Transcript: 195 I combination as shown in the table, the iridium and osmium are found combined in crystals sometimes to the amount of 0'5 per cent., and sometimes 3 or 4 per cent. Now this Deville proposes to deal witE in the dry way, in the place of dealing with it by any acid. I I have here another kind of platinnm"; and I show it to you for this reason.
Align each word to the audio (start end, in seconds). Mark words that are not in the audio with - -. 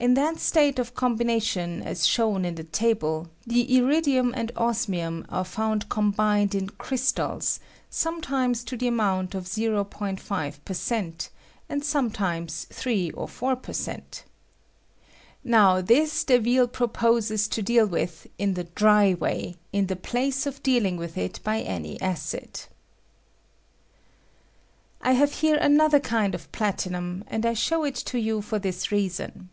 195 0.00 0.78
I 0.78 0.90
combination 0.94 1.82
as 1.82 2.06
shown 2.06 2.44
in 2.44 2.54
the 2.54 2.62
table, 2.62 3.26
the 3.44 3.76
iridium 3.78 4.32
and 4.36 4.52
osmium 4.54 5.26
are 5.28 5.42
found 5.44 5.88
combined 5.88 6.54
in 6.54 6.68
crystals 6.70 7.58
sometimes 7.90 8.62
to 8.62 8.76
the 8.76 8.86
amount 8.86 9.34
of 9.34 9.46
0'5 9.46 10.58
per 10.64 10.72
cent., 10.74 11.30
and 11.68 11.84
sometimes 11.84 12.68
3 12.70 13.10
or 13.10 13.26
4 13.26 13.56
per 13.56 13.72
cent. 13.72 14.22
Now 15.42 15.80
this 15.80 16.22
Deville 16.22 16.68
proposes 16.68 17.48
to 17.48 17.60
deal 17.60 17.88
witE 17.88 18.30
in 18.38 18.54
the 18.54 18.62
dry 18.78 19.14
way, 19.14 19.56
in 19.72 19.88
the 19.88 19.96
place 19.96 20.46
of 20.46 20.62
dealing 20.62 20.96
with 20.96 21.18
it 21.18 21.40
by 21.42 21.58
any 21.58 22.00
acid. 22.00 22.60
I 25.02 25.10
I 25.10 25.12
have 25.14 25.32
here 25.32 25.56
another 25.56 25.98
kind 25.98 26.36
of 26.36 26.52
platinnm"; 26.52 27.24
and 27.26 27.44
I 27.44 27.54
show 27.54 27.82
it 27.82 27.96
to 27.96 28.18
you 28.20 28.40
for 28.40 28.60
this 28.60 28.92
reason. 28.92 29.48